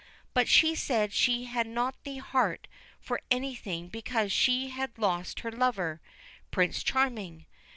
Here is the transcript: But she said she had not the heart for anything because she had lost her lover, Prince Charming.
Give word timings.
But 0.33 0.47
she 0.47 0.73
said 0.73 1.13
she 1.13 1.43
had 1.43 1.67
not 1.67 1.93
the 2.05 2.17
heart 2.17 2.65
for 2.99 3.21
anything 3.29 3.87
because 3.87 4.31
she 4.31 4.69
had 4.69 4.97
lost 4.97 5.41
her 5.41 5.51
lover, 5.51 6.01
Prince 6.49 6.81
Charming. 6.81 7.45